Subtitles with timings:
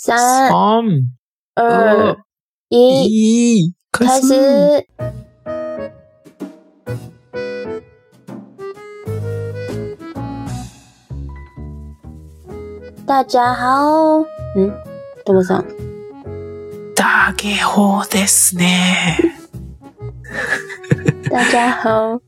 [0.00, 0.84] 三、三、
[1.56, 2.16] 二、
[2.68, 4.28] 一，一、开开始。
[4.28, 4.86] 始。
[13.04, 14.24] 大家好，
[14.54, 14.72] 嗯，
[15.24, 15.64] どうもさん。
[16.94, 19.18] ダゲホですね。
[21.28, 22.20] 大家好。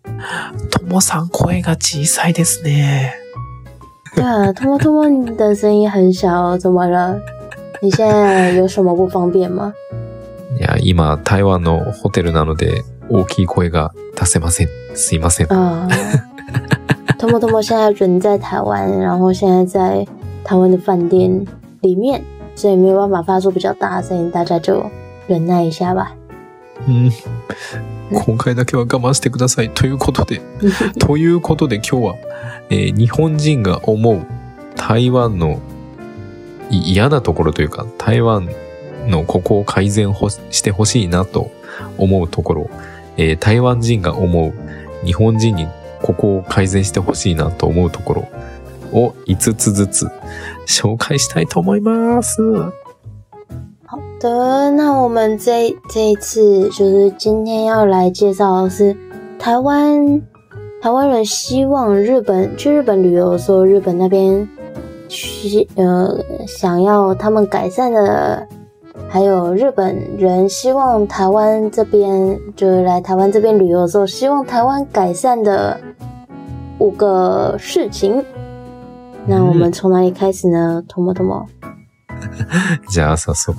[0.72, 3.14] ともさん声が小さいですね。
[4.16, 7.16] 对啊，托莫托莫，你的声音很小，怎么了？
[7.82, 9.72] 你现在有什么不方便吗？
[10.58, 14.68] いや、今、台湾のホテルなので、大きい声が出せません。
[14.94, 15.46] すいません。
[15.46, 15.88] 啊，
[17.18, 20.06] 托莫托莫现在人在台湾，然后现在在
[20.44, 21.46] 台湾的饭店
[21.80, 22.22] 里面，
[22.54, 24.84] 所以没有办法发出比较大的声音，大家就
[25.26, 26.08] 忍耐一下吧。
[26.86, 27.10] うん。
[28.12, 29.70] 今回だけは我慢してください。
[29.72, 30.42] ということで、
[30.98, 32.14] ということで今日は、
[32.68, 34.26] えー日本人が思う
[34.76, 35.58] 台湾のい
[36.70, 38.48] 嫌なところというか、台湾
[39.06, 40.14] のここを改善
[40.50, 41.50] してほしいなと
[41.98, 42.70] 思うところ、
[43.16, 44.52] えー台湾人が思う
[45.04, 45.66] 日本人に
[46.02, 48.28] ここを改善してほしいなと思うところ
[48.92, 50.10] を5つずつ
[50.66, 52.38] 紹介したいと思います。
[53.86, 58.96] 好的，那我们这这一次就是今天要来介绍的是
[59.38, 60.22] 台湾
[60.80, 64.48] 台湾人希望日本去日本旅游的时候，日本那边
[65.09, 68.47] 需呃想要他们改善的，
[69.09, 75.79] 还有日本人希望台湾这边就是来台湾这边旅游的时候，希望台湾改善的
[76.79, 78.23] 五个事情。
[79.27, 80.83] 那我们从哪里开始呢？
[80.87, 81.45] 托莫托莫。
[82.89, 83.53] じゃあ早速、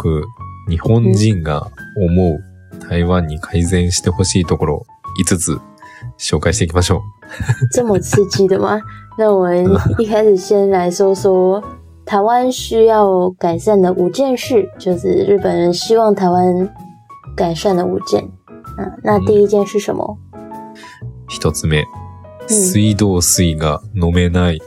[0.68, 2.40] 日本人が思う
[2.88, 4.86] 台湾に改善してほしいところ
[5.20, 5.58] 5つ
[6.18, 7.00] 紹介していきましょう。
[7.72, 8.80] 这么刺激的吗？
[9.18, 9.66] 那我们
[9.98, 11.62] 一开始先来说说
[12.04, 16.68] 台湾需要改善的五件事，就是日本人希望台湾
[17.34, 18.22] 改善的五件。
[18.78, 20.18] 嗯，那第一件是什么？
[21.28, 21.82] 一つ目、
[22.46, 24.60] 水道水が飲めない。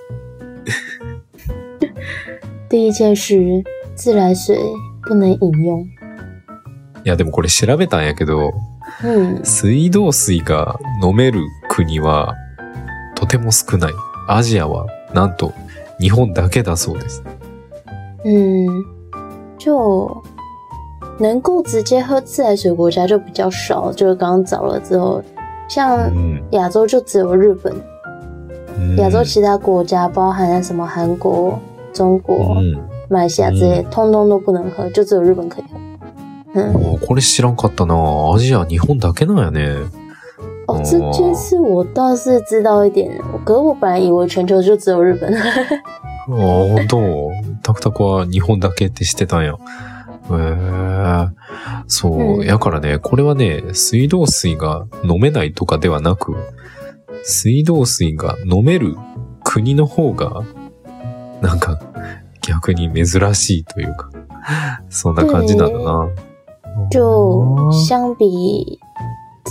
[2.67, 3.63] 第一件是
[3.95, 4.57] 自来水
[5.01, 5.85] 不能饮用。
[7.05, 8.51] いやでもこれ調べたんやけど、
[9.03, 12.35] 嗯，水道水が飲める国は
[13.16, 13.94] とても少ない。
[14.28, 15.52] アジアはなんと
[16.00, 17.22] 日本だけだそうです。
[18.24, 18.84] 嗯，
[19.58, 20.22] 就
[21.18, 25.22] 能够直接喝自来水国家就比较少，就是刚刚找了之后，
[25.68, 27.72] 像うん亚洲就只有日本，
[28.78, 31.58] うん亚洲其他国家包含什么韩国、
[31.92, 32.56] 中国。
[32.56, 35.78] うん马来西亚这些通通都不能喝，就只有日本可以喝。
[36.54, 36.72] 嗯，
[37.06, 37.94] これ知らんかったな
[38.34, 39.76] アジア日本だけなんやね。
[40.66, 43.10] 哦，这件事我倒是知道一点，
[43.44, 45.32] 可是我本来以为全球就只有日本。
[45.34, 46.34] ああ、
[46.75, 47.30] 本当
[47.62, 49.52] タクタクは日本だけって知ってたんや。
[49.52, 49.56] へ
[50.32, 51.28] え。
[51.86, 56.34] そう、うんやからね、これはね、水道水が飲めないとかではなく、
[57.25, 58.96] 水道水が飲める
[59.42, 60.42] 国の方が、
[61.42, 61.78] なんか、
[62.41, 64.08] 逆に珍しいというか、
[64.88, 66.08] そんな感じなんだな。
[66.91, 68.78] 就相比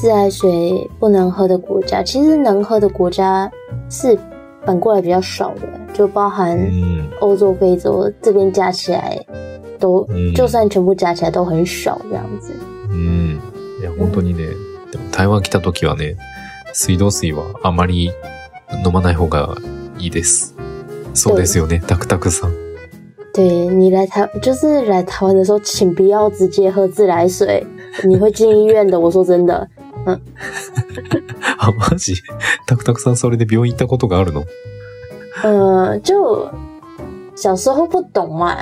[0.03, 3.51] 自来水不能喝的国家，其实能喝的国家
[3.91, 4.19] 是
[4.65, 5.63] 反过来比较少的，
[5.93, 7.09] 就包含うん。
[7.21, 9.19] 欧洲、非洲这边加起来
[9.81, 12.53] 都，うん就算全部加起来都很少这样子。
[12.91, 13.41] うん。
[13.81, 14.47] いや、本当にね、
[14.93, 16.17] でも台湾来た時はね、
[16.73, 18.11] 水道水はあまり
[18.85, 19.57] 飲まない方が
[19.99, 20.55] いいです。
[21.15, 22.53] そうですよね、タクタクさん。
[23.33, 27.65] 对你来台，就是来台湾的时候，请不要直接喝自来水，
[28.05, 28.99] 你会进医院的。
[28.99, 29.69] 我说真的，
[31.58, 32.16] あ、マジ？
[32.68, 34.46] タクタクさんそれで病院行ったことがあるの？
[35.44, 36.50] 呃，就
[37.36, 38.56] 小时候不懂嘛，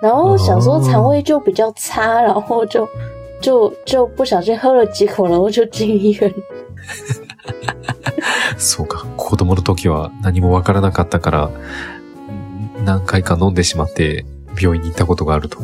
[0.00, 2.86] 然后小时候肠胃就比较差，然后就
[3.40, 6.34] 就就不小心喝了几口，然后就进医院。
[8.58, 9.04] そうか。
[9.16, 11.50] 子供の時は何もわからなかったから、
[12.84, 14.24] 何回か飲んでしまって
[14.60, 15.58] 病院に行ったことがあると。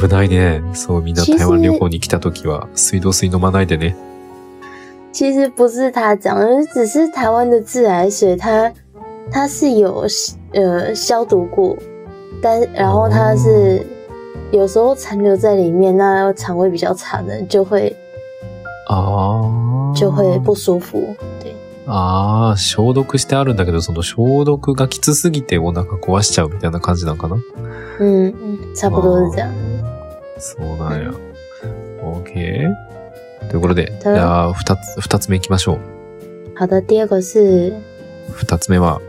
[0.00, 0.62] 危ないね。
[0.72, 3.96] そう、みんな台湾旅行に来た時は水道水飲まないでね。
[5.15, 8.71] 其实不是他讲的，只是台湾的自来水它
[9.31, 10.05] 它是有
[10.53, 11.75] 呃消毒过，
[12.41, 13.85] 但然后它是
[14.51, 17.95] 有时候残留在里面，那肠胃比较差的人就会
[18.87, 19.93] ああ。
[19.93, 21.13] 就会不舒服。
[21.43, 21.53] 对，
[21.85, 27.35] ああ、消毒してあるんだけど、その消毒がきつすぎてお腹壊しちゃうみたいな感じなんかな
[27.99, 29.51] 嗯嗯，差不多是这样。
[30.39, 31.11] そうなんや。
[32.01, 32.67] OK?
[33.50, 35.78] ということで、じゃあ、二つ、二つ目行きましょう。
[36.58, 37.72] 好的，第二个是
[38.32, 39.00] 二つ目は、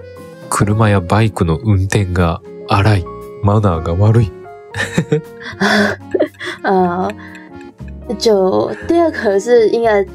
[0.49, 3.05] 車やバイクの運転が荒い。
[3.43, 4.31] マナーが悪い。
[6.63, 7.09] 呃，
[8.17, 10.05] 就第二个是应该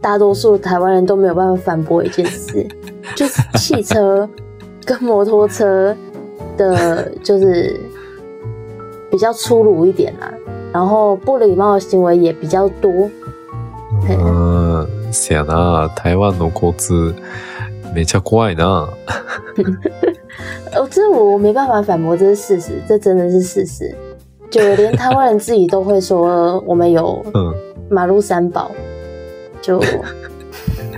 [0.00, 2.66] 大多数台湾人都没有办法反驳一件事，
[3.16, 4.28] 就是汽车
[4.84, 5.96] 跟摩托车
[6.56, 7.80] 的，就是
[9.10, 10.32] 比较粗鲁一点啦，
[10.72, 13.08] 然后不礼貌的行为也比较多。
[14.09, 15.89] うん、せやな。
[15.95, 17.15] 台湾の交通、
[17.93, 18.89] め ちゃ怖いな。
[20.75, 23.95] 哦，这我我没办法反驳，这是事实，这真的是事实。
[24.49, 27.53] 就连台湾人自己都会说，我们有うん。
[27.89, 28.69] 马路三宝，
[29.61, 29.81] 就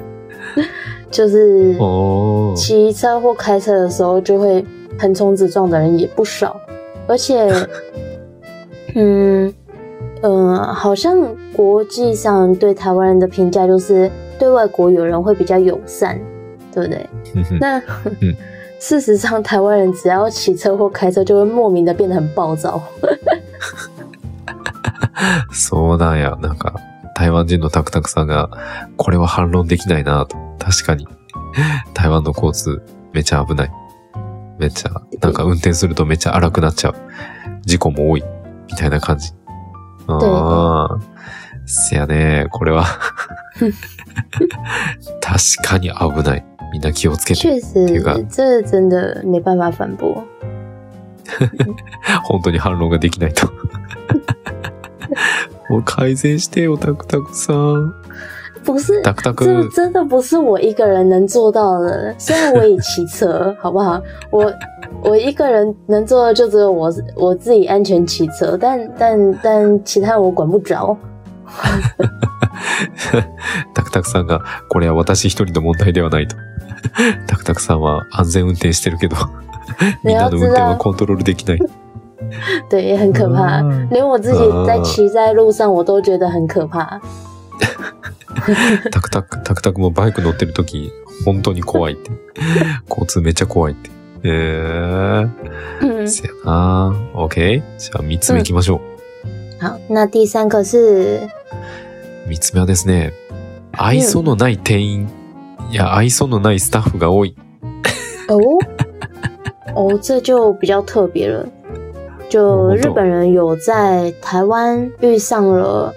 [1.12, 2.56] 就是おー。
[2.56, 4.66] 骑车或开车的时候就会
[4.98, 6.60] 横冲直撞的人也不少，
[7.08, 7.48] 而且，
[8.96, 9.54] 嗯
[10.25, 11.19] 嗯、呃好像
[11.53, 16.19] 国际上对台湾人的评价就是对外国友人会比较友善，
[16.73, 17.07] 对不对？
[17.61, 17.79] 那
[18.21, 18.35] 嗯
[18.81, 22.83] 事实上，台湾人只要骑车或开车，就会莫名的变得很暴躁。
[25.51, 26.37] そうなんや。
[26.43, 26.75] なんか、
[27.15, 28.51] 台湾人のタクタクさんが、
[28.99, 30.37] これは反論できないなと。
[30.59, 31.09] 確かに。
[31.95, 32.83] 台湾の交通、
[33.15, 33.71] めちゃ危ない。
[34.59, 36.95] めっちゃ、なんか運転するとめっちゃ荒くなっちゃう。
[37.65, 38.25] 事故も多い。
[38.69, 39.31] みたいな感じ。
[40.07, 40.99] ああ。
[41.67, 42.47] せやね。
[42.51, 42.85] これは、
[45.21, 46.45] 確かに危ない。
[46.73, 47.41] みんな気をつけて。
[47.41, 47.87] 确实
[48.29, 50.25] 这真的没办法反驳。
[52.25, 53.51] 本当に反論ができないと。
[55.71, 57.95] もう改善してよ、タクタクさん。
[58.65, 59.69] 不是，タクタ这ク。
[59.75, 62.15] 真的不是我一个人能做到的。
[62.19, 64.01] 虽然我也骑车，好不好？
[64.31, 64.53] 我
[65.03, 70.97] 我一个人能做的就只有我我自己安全骑车，但但但其他人我管不着。
[73.75, 76.37] タクタクさんが、これは私一人の問題ではないと。
[77.27, 79.17] タクタクさんは安全運転してるけど、
[80.03, 81.59] みんなの運転はコントロールできない。
[82.71, 83.61] 对，也很可怕。
[83.61, 86.99] 嗯连我自己在骑在路上，我都觉得很可怕。
[88.91, 90.93] タクタク、タクタクもバイク乗ってる時、
[91.25, 92.11] 本当に怖いって。
[92.89, 93.91] 交通めっちゃ怖いって。
[94.27, 97.63] えー、嗯，せやな OK?
[97.79, 99.65] じゃあ三つ目行きましょう。
[99.65, 101.29] 好，那第三个是？
[102.27, 103.13] 三つ目はですね、
[103.73, 105.09] 愛想のない店員、
[105.71, 107.37] いや、愛想のないスタッフが多い。
[108.29, 108.59] 哦？
[109.75, 111.47] 哦，这就比较特别了。
[112.31, 112.41] 就
[112.73, 115.93] 哦日本人有在台湾遇上了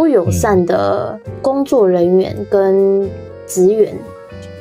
[0.00, 3.08] 不友善的工作人员跟
[3.46, 3.94] 职员，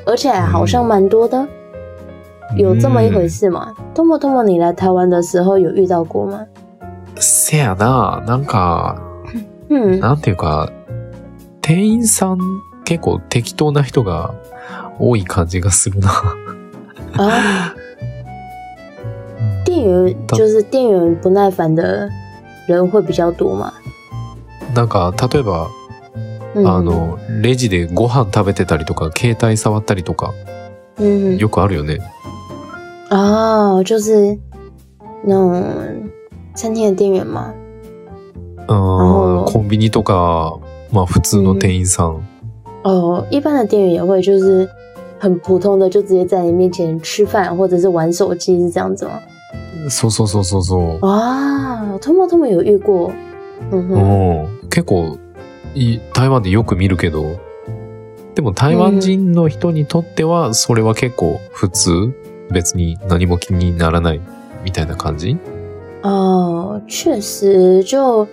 [0.05, 1.45] 而且好像蛮多的。
[2.55, 3.73] 有这么一回事吗？
[3.93, 6.45] 多么多么，你来台湾的时候有遇到过吗？
[7.17, 8.97] せやななんか、
[9.69, 10.69] 嗯，なんていうか、
[11.61, 12.39] 店員さん
[12.85, 14.35] 結構適当な人が
[14.99, 16.09] 多い感じがするな。
[17.17, 17.73] 啊，
[19.65, 22.07] 店员就是店员不耐烦的
[22.67, 23.73] 人会比较多嘛？
[24.74, 25.68] なんか、例えば、
[26.54, 30.32] 嗯，あの、レジでご飯食べてたりとか、携帯触ったりとか、
[30.98, 31.98] 嗯，よくあるよね。
[33.10, 34.38] 哦，就是
[35.24, 35.62] 那种
[36.54, 37.52] 餐厅的店员嘛。
[38.68, 40.58] う哦ん、コンビニとか、
[40.92, 42.22] まあ普通の店員さん。
[42.84, 44.68] 哦，一般的店员也会，就是
[45.18, 49.20] 很普通的，就直接在你面前吃饭或者是玩手机，是这样子吗？
[49.88, 51.06] そうそうそうそうそう。
[51.06, 53.10] 啊，他们他们有遇过，
[53.72, 55.18] 嗯哼，うん、結構
[55.74, 57.38] い台湾でよく見るけど、
[58.34, 62.12] でも台湾人の人にとってはそれは結構普通。
[62.52, 64.20] 別に何も気にならない
[64.64, 65.36] みたいな感じ？
[66.02, 68.26] 哦，确实，就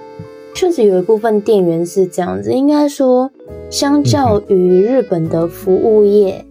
[0.55, 2.51] 确实有一部分店员是这样子。
[2.51, 3.29] 应该说，
[3.69, 6.43] 相较于日本的服务业，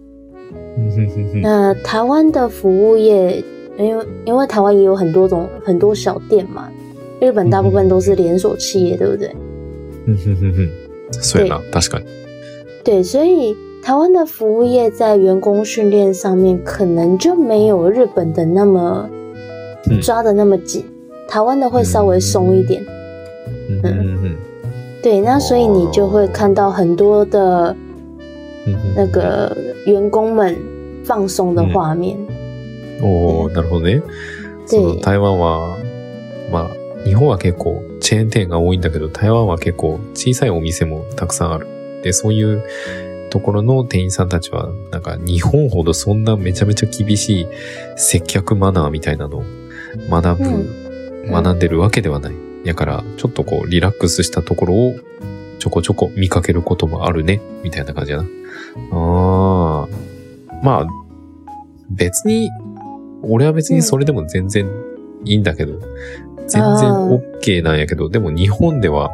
[1.43, 3.43] 那台湾的服务业，
[3.77, 6.69] 因为因为台湾也有很多种很多小店嘛，
[7.19, 9.35] 日本大部分都是连锁企业，对不对？
[11.12, 12.06] そうやな、確かに。
[12.84, 19.08] 对，所以台湾的服务业在员工训练上面可能就没有日本的那么
[19.88, 20.84] 嗯抓的那么紧，
[21.28, 22.84] 台湾的会稍微松一点。
[23.68, 24.36] うんうんうん
[25.02, 27.74] 对，那所以你就会看到很多的
[28.66, 30.56] うんうん那个员工们
[31.04, 32.16] 放松的画面。
[33.00, 34.02] おおなるほどね。
[34.66, 35.76] その台湾は、
[36.52, 41.67] まあ、日本は結構 チェーン店が多いんだけど、台湾は結構小さいお店もたくさんある。
[42.03, 42.63] で、そういう
[43.29, 47.47] ところの店員さんたちは、なんか日本ほどそんなめちゃめちゃ厳しい
[47.97, 49.43] 接客マナーみたいなのを
[50.09, 50.87] 学ぶ、嗯
[51.29, 52.33] 学んでるわけではない。
[52.63, 54.95] やから、ちょっとこう、リラックスしたところを
[55.59, 58.23] ちょこちょこ見かけることもあるね、みたいな感じやな。
[58.93, 59.87] ああ。
[60.63, 60.87] まあ、
[61.89, 62.49] 別に、
[63.21, 64.71] 俺は別にそれでも全然
[65.25, 65.81] いいんだけど、
[66.47, 69.11] 全然 OK なんやけど、でも日本では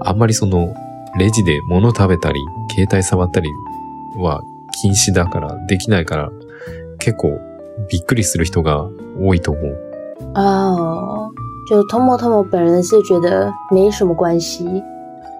[0.00, 0.74] あんまりその
[1.18, 2.40] レジで物食べたり、
[2.70, 3.48] 携帯触ったり
[4.18, 4.42] は
[4.82, 6.30] 禁止だから、できないから、
[6.98, 7.38] 結構
[7.88, 8.84] びっくりする人が
[9.20, 9.78] 多いと思う。
[10.34, 11.30] 哦，
[11.70, 14.64] 就 Tomo Tomo 本人是觉得没什么关系，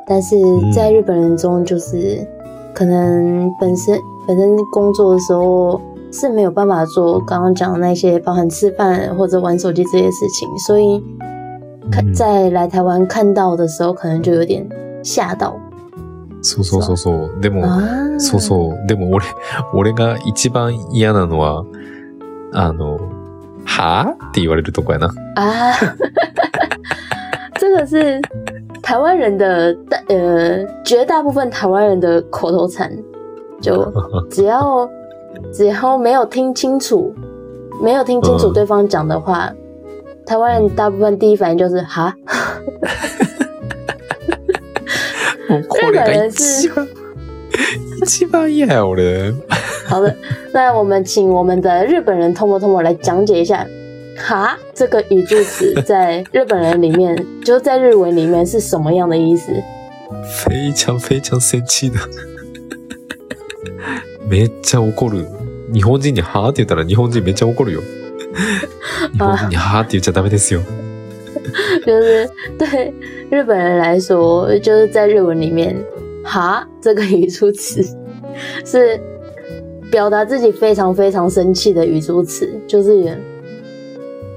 [0.06, 0.36] 但是
[0.72, 2.26] 在日本人中，就是
[2.72, 5.80] 可能本身本身工作的时候
[6.13, 11.03] 是没有办法做刚刚讲的那些，包含吃饭或者玩手机这些事情，所以
[11.91, 14.67] 看嗯在来台湾看到的时候，可能就有点
[15.03, 15.55] 吓到
[16.41, 17.39] そうそうそうそう。
[17.41, 17.81] でも、啊。
[18.17, 18.87] そうそう。
[18.87, 19.25] でも俺、
[19.73, 21.65] 俺が一番嫌なのは、
[22.53, 22.97] あの、
[23.65, 25.09] はぁって言われるとこやな。
[25.35, 25.73] 啊，
[27.59, 28.21] 这个是
[28.81, 32.89] 台湾人的大呃绝大部分台湾人的口头禅，
[33.61, 33.91] 就
[34.29, 34.89] 只要
[35.53, 37.13] 只要没有听清楚，
[37.81, 39.53] 没有听清楚嗯对方讲的话，
[40.25, 42.13] 台湾人大部分第一反应就是哈，
[45.49, 46.87] もうこれが一番、
[48.01, 49.35] 一番嫌や、俺。
[49.87, 50.15] 好的，
[50.53, 53.65] 那我们请我们的日本人通过通过来讲解一下。
[54.17, 59.51] 哈，这个语助词在日本人里面， 就是在日文里面是什么样的意思？
[60.45, 62.01] 非常非常センチーだ。
[64.34, 65.28] めっちゃ怒る。
[65.72, 67.82] 日本人にはぁって言ったら日本人めっちゃ怒るよ。
[69.14, 70.60] 日本人にはぁって言っちゃダメですよ。
[71.86, 72.92] 就是对
[73.30, 75.76] 日本人来说，就是在日文里面
[76.26, 77.80] ，“哈”这个语助词
[78.64, 79.00] 是
[79.92, 83.12] 表达自己非常非常生气的语助词，就是有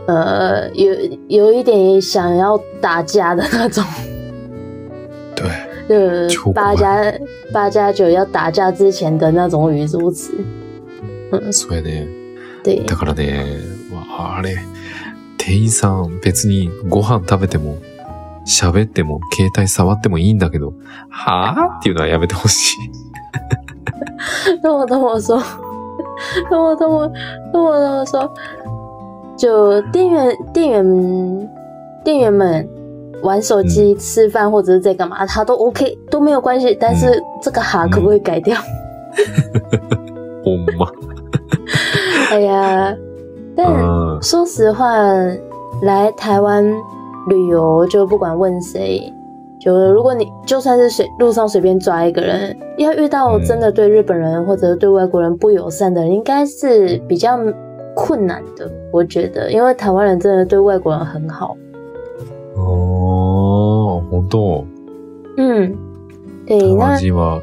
[0.05, 0.93] 呃有
[1.27, 3.83] 有一点想要打架的那种，
[5.35, 5.66] 对。
[5.87, 7.13] 就八加
[7.53, 10.33] 八加九要打架之前的那种语助词。
[11.51, 12.07] そうやね。
[12.63, 13.59] 对だからね、
[13.93, 14.57] わあれ、
[15.37, 17.77] 店員さん別にご飯食べても、
[18.45, 20.73] 喋っても、携帯触ってもいいんだけど、
[21.09, 22.77] はぁっていうのはやめてほしい。
[24.61, 25.41] 跟我跟我说，
[26.49, 27.07] 跟我跟我
[27.53, 28.29] 跟我跟我说，
[29.37, 31.49] 就店员店员
[32.03, 32.67] 店员们
[33.22, 38.56] 玩手机、吃饭或者是在干嘛，他都 OK 都没有关系，但是这个哈可不可以改掉？
[40.44, 40.88] ほんま。
[42.30, 42.96] 哎呀，
[43.54, 44.22] 但うん。
[44.22, 44.96] 说实话，
[45.82, 46.64] 来台湾
[47.28, 49.12] 旅游就不管问谁。
[49.60, 57.38] 就如果你就算是随路上随便抓一个人，要遇到真的对日本人或者对外国人不友善的人，应该是比较
[57.94, 58.68] 困难的。
[58.92, 61.56] 我觉得，因为台湾人真的对外国人很好。
[64.27, 64.67] あー、本当
[65.37, 65.77] 嗯，
[66.45, 67.41] 对，台那湾人は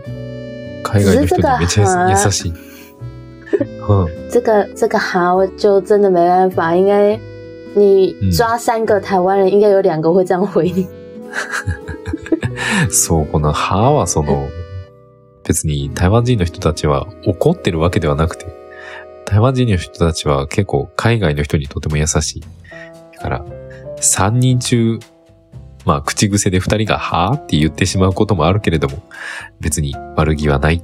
[0.82, 2.50] 海外の人にめっちゃ優しい。
[2.50, 2.54] う
[4.04, 4.08] ん。
[4.30, 7.18] 这个这个哈，我就真的没办法，应该
[7.74, 10.88] 你抓三个台湾人，应该有两个会这样回你。
[12.90, 14.48] そう、この歯はその、
[15.44, 18.46] 別に台湾人の人たちは怒ってるわけではなくて、
[19.26, 22.42] 台湾人の人たちは結構海外の人にとても優しい。
[23.16, 23.44] だから、
[23.98, 24.98] 3人中、
[25.84, 29.02] まあ口癖で2人がはぁって言ってしまうこともあるけれども、
[29.60, 30.82] 別に悪気はない。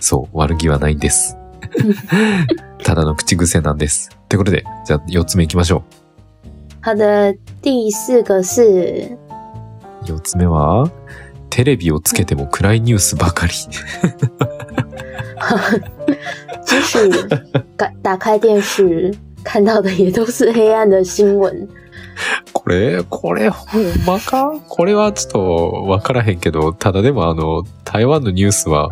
[0.00, 1.36] そう、悪気はないんです。
[2.82, 4.10] ただの口癖なんです。
[4.28, 5.82] ということで、じゃあ4つ目行きましょ
[6.84, 9.18] 好的，第四个是う。
[10.04, 10.90] 4つ目は、
[11.48, 13.52] テレビをつけても暗いニュースばかり。
[16.64, 16.98] 即使
[17.76, 21.68] 打打开电视看到的也都是黑暗的新闻。
[22.52, 24.60] これ、これ、ほんまか？
[24.68, 28.90] これはちょっとわからへんけど、ただでもあの、台湾のニュースは、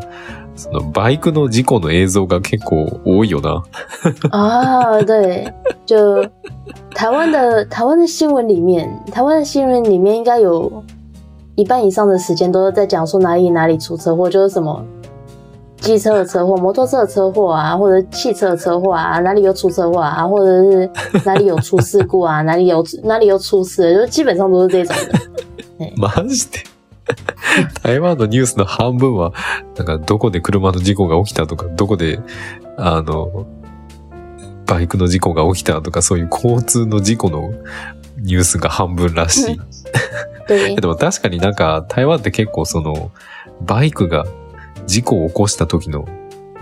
[0.54, 3.62] そのバイクの事故の映像が結構多いよな。
[4.30, 5.50] 啊，对，
[5.86, 6.28] 就
[6.94, 10.84] 台湾的台湾的新闻里面，台湾的新闻里面应该有
[11.56, 14.84] 一半以上的时间都是在讲说哪里哪里出车祸，就是什么
[15.82, 20.90] 机车的车祸、摩托车的车祸啊，或者汽车的车祸啊，哪里有出车祸啊， 或者是
[21.24, 25.18] 哪里有出事故啊，哪里有哪里有出事，就基本上都是这种的。
[25.98, 26.64] マジで？
[27.82, 29.32] 台湾のニュースの半分は、
[29.76, 32.20] なんかどこで車の事故が起きたとか、どこで、
[32.78, 33.46] あの、
[34.66, 37.50] バイクの事故が起きたとか、そういう交通の事故の
[38.18, 39.60] ニュースが半分らしい。
[40.46, 43.10] 对 でも確かになんか台湾って結構その
[43.60, 44.24] バイクが
[44.92, 46.04] 事故を起こした時の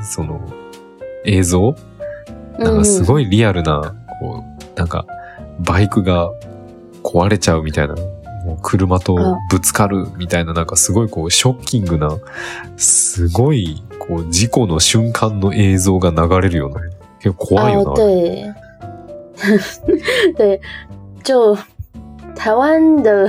[0.01, 0.41] その
[1.25, 1.75] 映像？
[2.61, 3.05] なんかすい。
[3.05, 4.45] ごいリアルな、こ
[4.77, 5.05] う、なんか
[5.59, 6.31] バイクが
[7.03, 7.97] 壊れちゃうみたいな、
[8.45, 9.17] もう車と
[9.51, 12.17] ぶつかるみたいななんかすごいこうショッキングな、
[12.77, 16.77] すごいこう事故の瞬間の映像が流れるよね。
[17.19, 17.91] 結構怖いよな。
[17.91, 18.55] 哦，对，
[20.37, 20.61] 对，
[21.25, 21.59] 就
[22.37, 23.29] 台湾的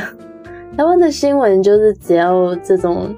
[0.77, 3.15] 台湾的新闻就是只要这种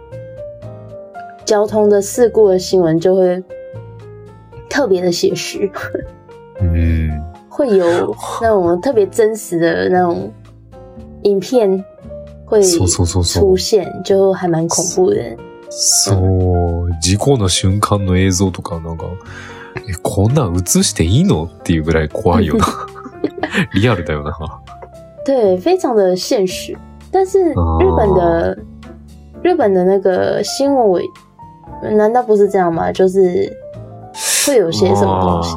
[1.52, 3.42] 交通的事故的新闻，就会
[4.68, 5.70] 特别的写实，
[6.60, 7.10] うん。
[7.48, 10.32] 会有那种特别真实的那种
[11.22, 11.84] 影片
[12.44, 13.56] 会そうそうそうそう出。
[13.56, 15.36] 现，就还蛮恐怖的。
[15.70, 19.06] そう、事故の瞬間の映像とかなんか、
[19.88, 22.64] え、こんなん映していいのっていうぐらい怖いよな。
[23.74, 24.32] リアルだよな。
[25.24, 26.76] 对，非常的现实。
[27.10, 28.58] 但是哦日本的、
[29.42, 31.04] 日本的那个新闻委，
[31.81, 32.91] 难道不是这样吗？
[32.91, 33.51] 就是
[34.45, 35.55] 会有些什么东西？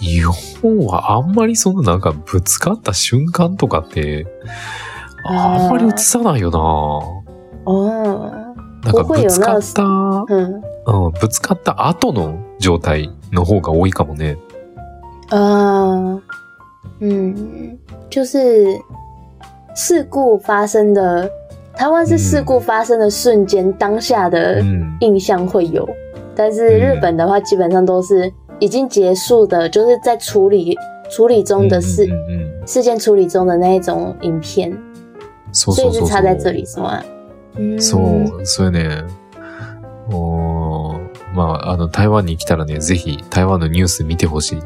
[0.00, 0.22] 日
[0.60, 4.26] 本はあんまりそのなんかぶつかった瞬間とかって、
[5.24, 6.58] あんまり映さないよな。
[7.64, 14.36] 哦，なんかぶつかった、嗯うん、ぶつかった後の状態の方が多いかもね。
[15.30, 16.20] 啊，
[17.00, 17.78] 嗯，
[18.10, 18.78] 就是
[19.74, 21.30] 事故发生的，
[21.77, 24.97] 台湾是事故发生的瞬间、当下的うん。
[25.01, 25.87] 印象会有，
[26.35, 30.77] 但是日本的话基本上都是已经结束的，就是在处理
[31.09, 34.71] 处理中的事、うんうんうん事件处理中的那一种影片，
[35.51, 36.07] 所以是そうそうそうそう。
[36.07, 37.03] 差在这里是吗？
[37.57, 39.03] 嗯，そう、それね、
[40.09, 40.99] おー
[41.35, 44.61] まあ、あの、台湾に来たらね、ぜひ台湾のニュース見てほしい。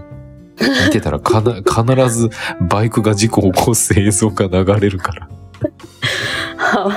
[0.60, 2.30] 見てたらかな、必 ず
[2.70, 5.28] バイクが事故を起こす映像が流れるから。
[6.72, 6.92] 好，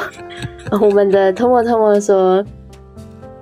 [0.81, 2.45] 我们的 Tomo Tomo 说，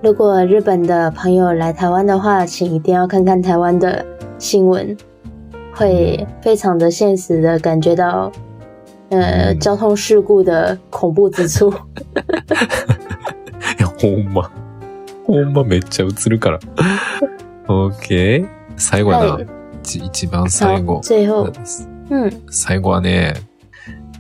[0.02, 4.04] 如果日本的朋友来台湾的话，请一定要看看台湾的
[4.38, 4.96] 新闻，
[5.74, 8.32] 会非常的现实的感觉到，
[9.10, 11.70] 呃，嗯交通事故的恐怖之处。
[11.70, 11.74] い
[13.78, 14.50] や、ほんま。
[15.26, 16.58] ほんまめっちゃ映るから。
[17.68, 19.26] オッケー最後やな。
[19.34, 19.46] はい
[19.84, 21.02] 一一番最後好，。
[21.02, 21.50] 最后，
[22.10, 23.34] 嗯，最後はね、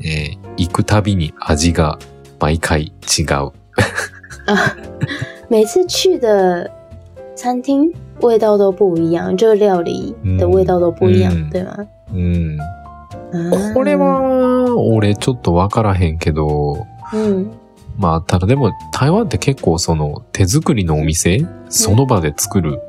[0.03, 1.97] えー行くたびに味が
[2.39, 3.51] 毎回違う。
[4.45, 4.75] 啊，
[5.49, 6.69] 每次去的
[7.35, 11.87] 餐厅味道都不一样，就料理的味道都不一样，嗯对吗？
[12.13, 12.59] うん。
[12.59, 17.49] 啊これは、俺ちょっとわからへんけど、嗯
[17.97, 22.79] まあ、ただでも台湾って結構その手作りのお店、その場で作る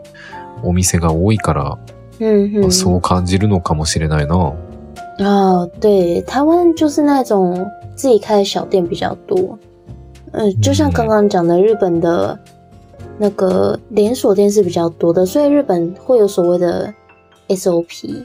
[0.63, 1.79] お店が多いから、まあ
[2.21, 4.53] 嗯嗯，そう感じるのかもしれないな。
[5.20, 9.58] 哦，对，台湾就是那种自己开的小店比较多。
[10.32, 12.38] 嗯、就像刚刚讲的，日本的
[13.18, 16.94] 那个连锁店是比较多的，所以日本会有所谓的
[17.48, 18.24] SOP，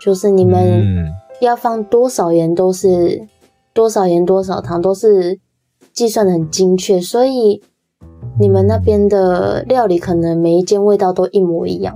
[0.00, 1.14] 就是你う们ん。
[1.40, 3.26] 要放多少盐都是
[3.72, 5.40] 多少盐多少糖都是
[5.92, 7.60] 计算的很精确，所以
[8.38, 11.94] 你们那边的料理可能每一间味道都一模一样，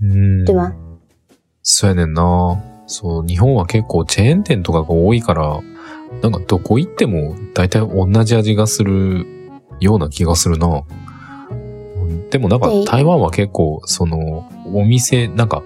[0.00, 0.72] うん对吗？
[1.62, 2.58] そうやねんな。
[2.87, 5.61] そう、日本は結構チェーン店とかが多いから、
[6.21, 9.27] なんかどこ行っても大体同じ味がする
[9.79, 10.67] ような気がするな。
[10.67, 15.63] うんでもなんかで台湾は結構そのお店、なんか、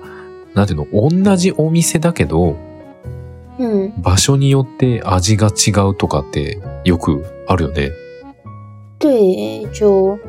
[0.53, 2.55] なんていうの、同じお店だけど、
[3.57, 7.91] 嗯，場所によって味が違うとかってよくあるよね。
[8.99, 10.19] 对，就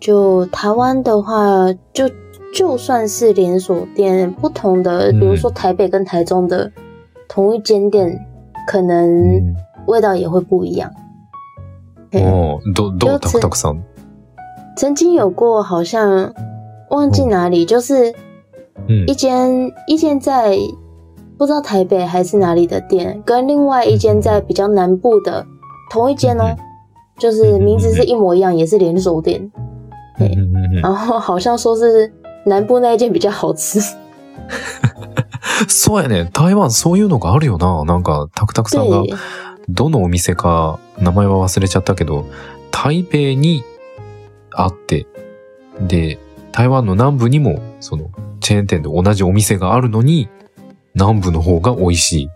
[0.00, 2.12] 就台湾的话，就
[2.53, 6.71] 就算是连锁店，不同的，嗯比如说台北跟台中的
[7.27, 8.19] 同一间店，
[8.67, 9.55] 可う能ん
[9.87, 10.91] 味道也会不一样。
[12.11, 13.83] 嗯おうど、どうよくたくたくさん。
[14.75, 16.33] 曾经有过，好像
[16.89, 18.13] 忘记哪里，就是
[18.87, 19.13] うん一。
[19.13, 20.57] 间一间在
[21.37, 25.45] 不知道台北还是哪里的店，跟另外一间在比较南部的
[25.91, 26.55] 同一间哦，
[27.17, 29.51] 就是名字是一模一样，也是连锁店。
[30.19, 32.11] うんうんうんうん然后好像说是
[32.44, 33.80] 南部那一间比较好吃。
[35.68, 36.28] そうやね。
[36.32, 37.84] 台湾そういうのがあるよな。
[37.84, 39.14] なんか、タクタクさんが对，
[39.68, 42.26] どのお店か名前は忘れちゃったけど、
[42.70, 43.62] 台北に
[44.52, 45.06] あって、
[45.80, 46.18] で、
[46.52, 50.28] 台湾の南部にも、その、チェーン店で同じお店があるのに、
[50.94, 52.30] 南部の方が美味しい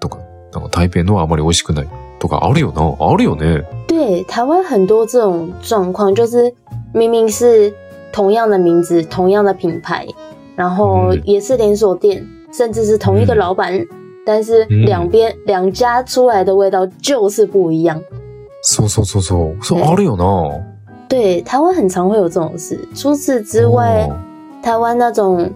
[0.00, 0.18] とか、
[0.52, 3.06] なんか台北のはあまり美味しくないとかあるよな。
[3.06, 3.64] あるよね。
[3.88, 6.54] 对，台湾很多这种状况，就是
[6.94, 7.74] 明明是
[8.11, 10.07] 同样的名字、同样的品牌，
[10.55, 13.85] 然后嗯也是连锁店，甚至是同一个嗯老板，
[14.25, 18.01] 但是嗯两边两家出来的味道就是不一样。
[18.63, 19.61] そうそうそうそう。
[19.61, 20.61] そう、ねあるよな。
[21.09, 22.79] 对，台湾很常会有这种事。
[22.95, 24.15] 除此之外，哦
[24.63, 25.51] 台湾那种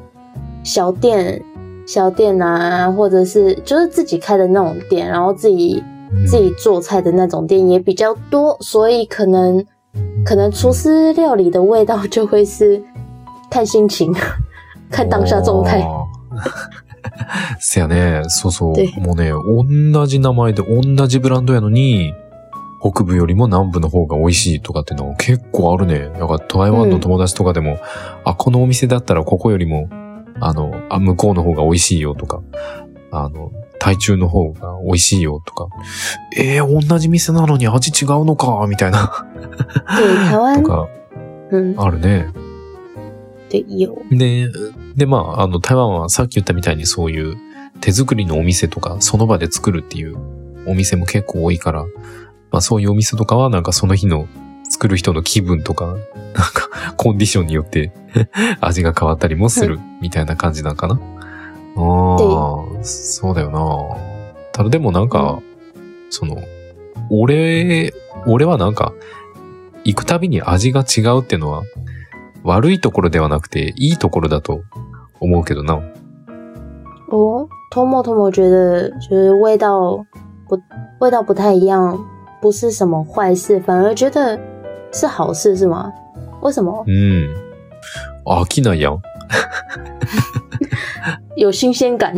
[0.64, 1.42] 小店、
[1.88, 9.66] 小店啊，或者是就是自己开的那种店，然后自己うん自己做菜的那种店也比较多，所以可能
[10.25, 12.83] 可能厨师料理的味道就会是
[13.51, 14.13] 看心情，
[14.91, 15.81] 看当下状态。
[15.81, 16.83] あー
[17.59, 18.89] せやね、そうそうで。
[19.01, 19.33] もうね、
[19.93, 22.15] 同じ名前で同じブランドやのに、
[22.81, 26.11] 北部よりも南部の方が美味しいとかっていうのは結構あるね。
[26.19, 27.79] だから台湾の友達とかでも、
[28.25, 29.89] あ、このお店だったらここよりも、
[30.41, 32.41] あの、あ、向こうの方が美味しいよとか、
[33.11, 33.53] あの、
[33.83, 35.67] 台中の方が美味しいよとか、
[36.37, 39.27] えー、同じ店なのに味違うのか、みたいな、
[39.99, 40.89] 对，台湾と，か。
[41.51, 42.29] 嗯，あるね。
[43.51, 44.49] で、
[44.95, 47.37] で、まあ、あの、台湾はさっき言ったみたいにそういう
[47.81, 50.17] 手作りのお店とか、その場で作るっていう
[50.69, 51.83] お店も結構多いから、
[52.53, 54.29] まあそういうお店とかはなんかその日の
[54.63, 57.93] 作る人の気分とか、なんかコンディションによって
[58.61, 61.01] 味が変わったりもするみたいな感じなんかな。
[61.77, 63.97] ああ、そうだよな。
[64.53, 65.41] ただでもなんか、
[66.11, 66.37] その、
[67.11, 67.93] 俺、
[68.27, 68.93] 俺はなんか、
[69.85, 71.63] 行くたびに味が違うっていうのは、
[72.45, 74.63] 悪いところではなくて、いいところだと
[75.21, 75.81] 思うけどな。
[77.11, 80.05] 哦，Tomo Tomo 觉得就是味道
[80.49, 80.61] 不
[81.01, 81.99] 味道不太一样，
[82.41, 84.39] 不是什么坏事，反而觉得
[84.93, 85.93] 是好事，是吗？
[86.43, 86.85] 为什么？
[86.87, 87.35] うん。
[88.25, 89.03] 飽きないやん。
[91.36, 92.16] 有新鲜感。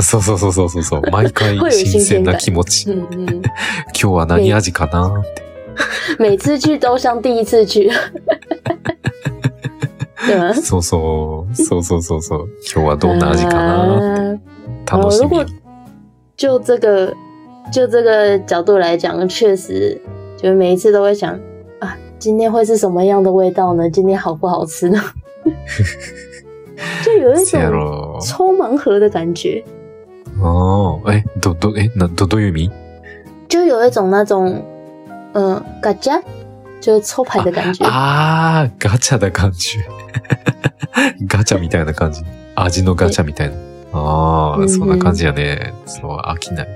[0.00, 1.02] そうそうそうそうそうそう。
[1.10, 2.90] 毎回会 有新鮮な新鮮感気持ち。
[2.90, 3.26] 嗯嗯，
[3.94, 5.42] 今日は何味かなって。
[6.18, 7.90] 每次去都像第一次去，
[10.26, 10.52] 对吗？
[10.54, 11.54] そうそう。
[11.54, 12.48] そうそうそうそう。
[12.74, 14.40] 今日はどんな味かなって。
[14.92, 15.46] 啊楽しみ如果。
[16.36, 17.12] 就这个
[17.72, 20.00] 就这个角度来讲，确实，
[20.36, 21.36] 就是每一次都会想
[21.80, 23.90] 啊，今天会是什么样的味道呢？
[23.90, 25.00] 今天好不好吃呢？
[27.03, 28.19] 就有一种ろ。
[28.21, 29.63] 抽盲盒的感觉，
[30.41, 31.13] ああ。
[31.13, 32.71] え、ど、ど、え、な、ど、どういう意味
[33.49, 34.63] 就有一种那种
[35.33, 36.21] 嗯，嘎加，
[36.81, 37.85] 就是抽牌的感觉。
[37.85, 39.77] ああ、ガチャだ感じ。
[41.27, 42.21] ガチャみたいな感じ。
[42.55, 43.55] 味のガチャみたいな。
[43.93, 45.73] ああ、そんな感じやね。
[45.85, 46.67] そう、飽きない。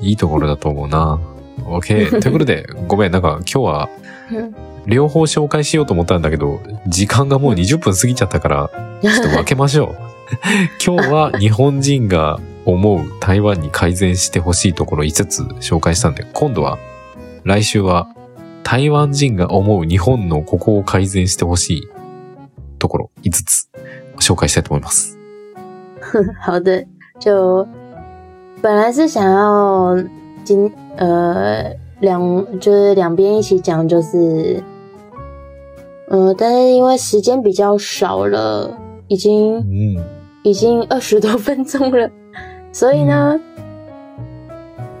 [0.00, 1.18] いいところだと思うな。
[1.64, 2.10] OK。
[2.20, 3.88] ということで、ごめん、なんか今日は
[4.30, 4.54] 嗯
[4.86, 8.70] 両方紹介しようと思ったんだけど、時間がもう20分過ぎちゃったから、
[9.02, 9.96] ちょっと分けましょう。
[10.84, 16.78] 今日は日本人が思う台湾に改善してほしいところ5つ紹介したんで、今度は
[17.44, 18.08] 来週は
[18.62, 21.88] 台湾人が思う日本のここを改善してほしい
[22.78, 23.68] ところ5つ
[24.18, 25.18] 紹介したいと思います。
[26.44, 26.86] 好的，
[27.20, 27.66] 就
[28.62, 29.96] 本来是想要
[30.44, 32.20] 今呃两
[32.58, 34.62] 就是两边一起讲，就是
[36.09, 40.19] 呃，但是因为时间比较少了，已经うん。
[40.41, 42.09] 已经二十多分钟了，
[42.71, 43.37] 所以呢，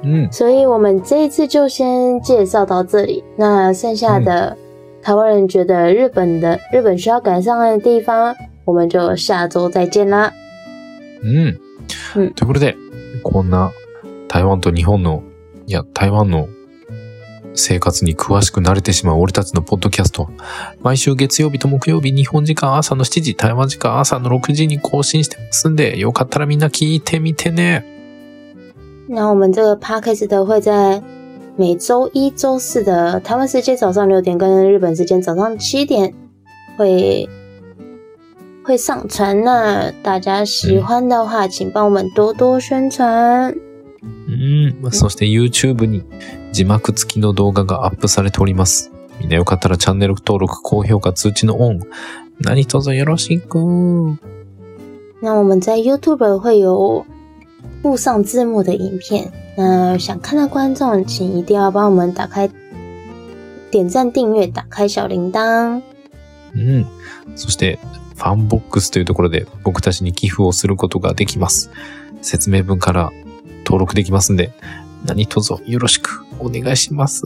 [0.03, 0.29] うん。
[0.31, 3.23] 所以我们这一次就先介绍到这里。
[3.37, 4.57] 那剩下的
[5.01, 10.33] 台湾人觉得日本的日本需要改善的地方，我们就下周再见啦。
[11.23, 11.57] うん。
[12.15, 12.75] うんということで、
[13.23, 13.71] こんな
[14.27, 15.23] 台湾と日本の、
[15.67, 16.49] いや、台湾の
[17.54, 20.28] 生活に詳しくなれてしまう俺たちのポッドキャスト。
[20.82, 27.84] 毎週月曜日と木曜日、日本時間朝の7時、台湾時間朝の6時に更新してますんで、よかったらみんな聞いてみてね。
[29.08, 31.02] 那我们这个 podcast 会在
[31.56, 36.12] 每周一、周四的台湾时间早上六点，跟日本时间早上七点
[36.76, 37.28] 会
[38.64, 39.44] 会上传。
[39.44, 43.54] 那大家喜欢的话，请帮我们多多宣传。
[44.82, 44.92] うん。
[44.92, 46.04] そして YouTube に
[46.52, 48.90] 字幕付きの動画がアップされております。
[49.20, 51.80] みんなよかったらチャンネル登録、高評価、通知のオン。
[52.40, 53.58] 何卒よろしく。
[55.22, 57.06] 那我们在 YouTube 会有
[57.82, 62.50] 附上字幕的影片，那想看的观众，请一定要帮我们打开
[63.70, 65.80] 点赞、订阅、打开小铃铛。
[66.54, 66.86] うん。
[67.36, 67.78] そして、
[68.16, 71.70] ファンボックスというところで僕たちに寄付をすることができます。
[72.20, 73.10] 説明文から
[73.64, 74.52] 登録できますんで、
[75.04, 77.24] 何卒よろしくお願いします。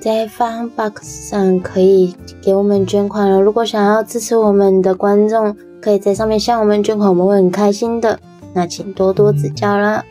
[0.00, 3.40] 在 FANBOX 上可以给我们捐款了。
[3.40, 8.20] 如果想要支持我们的观众，可以在上面向我们捐款，我们会很开心的。
[8.54, 10.04] 那请多多指教啦。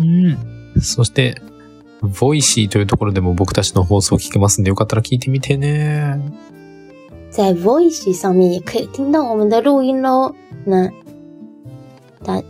[0.00, 0.36] うん。
[0.80, 1.40] そして、
[2.20, 6.20] Voicy というところでも僕たちの放送を聞けますんで、よかったら聞いてみてね。
[7.30, 10.34] 在 Voicy 上面也可以听到我们的录音喽。
[10.64, 10.90] 那
[12.24, 12.42] 大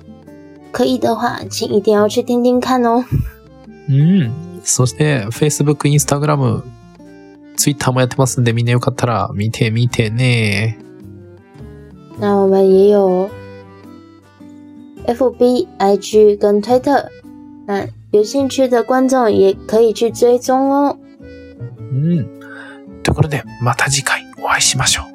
[0.77, 3.03] 可以的话，请一定要去听听看哦。
[3.89, 4.31] うん。
[4.63, 6.63] そして、Facebook、Instagram、
[7.57, 10.77] Twitter もやってますんで、みんなよかったら見てみてね。
[12.21, 13.31] 那我们也有
[15.07, 17.07] FB、IG 跟推特，
[17.67, 20.99] 那有兴趣的观众也可以去追踪哦。
[21.91, 22.27] うん。
[23.03, 25.07] とことで、また次回お会いしましょう。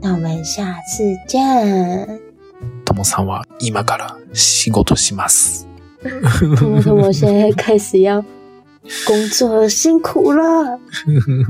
[0.00, 2.29] 那我们下次见。
[3.00, 5.66] 友もさんは今から仕事します。
[6.58, 8.22] ともとも现在开始要
[9.06, 10.78] 工作了，辛苦了，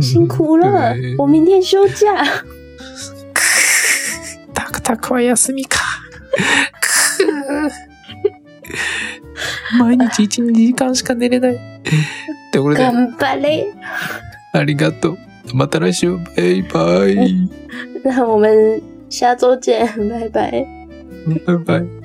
[0.00, 2.24] 辛苦了对，我明天休假。
[4.54, 5.80] タクタクは休みか。
[9.78, 11.54] 毎日1、2時間しか寝れない。
[11.54, 11.58] っ
[12.52, 13.66] てことで、頑張れ！
[14.52, 15.18] ありがとう。
[15.54, 17.48] また来週、バイバイ。
[18.04, 20.79] 那我们下周见，拜拜。
[21.26, 21.99] バイバイ。